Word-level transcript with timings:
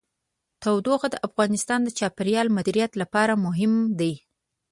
تودوخه 0.61 1.07
د 1.11 1.15
افغانستان 1.27 1.79
د 1.83 1.89
چاپیریال 1.99 2.47
د 2.51 2.55
مدیریت 2.57 2.91
لپاره 3.01 3.33
مهم 3.45 3.73
دي. 3.99 4.13